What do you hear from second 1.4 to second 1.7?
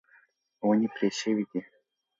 دي.